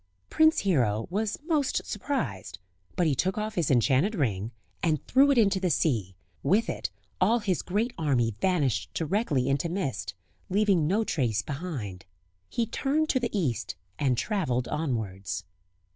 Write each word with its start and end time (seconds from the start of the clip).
Prince 0.31 0.61
Hero 0.61 1.05
was 1.11 1.37
most 1.45 1.85
surprised; 1.85 2.57
but 2.95 3.05
he 3.05 3.13
took 3.13 3.37
off 3.37 3.53
his 3.53 3.69
enchanted 3.69 4.15
ring 4.15 4.51
and 4.81 5.05
threw 5.05 5.29
it 5.29 5.37
into 5.37 5.59
the 5.59 5.69
sea; 5.69 6.15
with 6.41 6.71
it 6.71 6.89
all 7.21 7.37
his 7.37 7.61
great 7.61 7.93
army 7.99 8.31
vanished 8.41 8.89
directly 8.95 9.47
into 9.47 9.69
mist, 9.69 10.15
leaving 10.49 10.87
no 10.87 11.03
trace 11.03 11.43
behind. 11.43 12.07
He 12.49 12.65
turned 12.65 13.09
to 13.09 13.19
the 13.19 13.29
East 13.37 13.75
and 13.99 14.17
travelled 14.17 14.67
onwards. 14.69 15.43